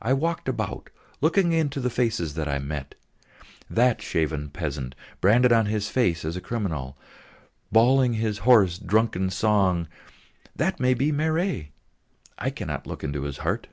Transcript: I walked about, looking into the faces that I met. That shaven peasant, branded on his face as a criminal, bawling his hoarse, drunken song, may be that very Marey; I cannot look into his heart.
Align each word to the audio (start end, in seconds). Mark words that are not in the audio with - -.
I 0.00 0.12
walked 0.12 0.48
about, 0.48 0.90
looking 1.20 1.52
into 1.52 1.78
the 1.78 1.88
faces 1.88 2.34
that 2.34 2.48
I 2.48 2.58
met. 2.58 2.96
That 3.70 4.02
shaven 4.02 4.50
peasant, 4.50 4.96
branded 5.20 5.52
on 5.52 5.66
his 5.66 5.88
face 5.88 6.24
as 6.24 6.34
a 6.36 6.40
criminal, 6.40 6.98
bawling 7.70 8.14
his 8.14 8.38
hoarse, 8.38 8.76
drunken 8.76 9.30
song, 9.30 9.86
may 10.80 10.94
be 10.94 11.12
that 11.12 11.12
very 11.12 11.12
Marey; 11.12 11.72
I 12.36 12.50
cannot 12.50 12.88
look 12.88 13.04
into 13.04 13.22
his 13.22 13.36
heart. 13.38 13.68